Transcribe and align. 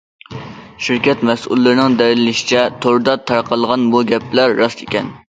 شىركەت 0.85 1.19
مەسئۇلىنىڭ 1.29 1.97
دەلىللىشىچە، 1.99 2.63
توردا 2.85 3.15
تارقالغان 3.33 3.85
بۇ 3.97 4.01
گەپلەر 4.13 4.57
راست 4.61 4.83
ئىكەن. 4.87 5.13